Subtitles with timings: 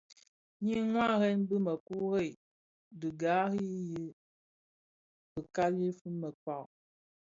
[0.63, 2.27] Nyi waren bi měkure
[2.99, 4.03] dhi gari yi
[5.33, 6.55] fikali fi měkpa.